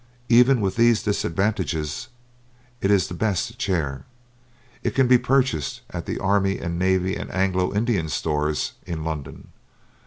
[0.29, 2.07] Even with these disadvantages
[2.81, 4.03] it is the best chair.
[4.81, 9.49] It can be purchased at the Army and Navy and Anglo Indian stores in London.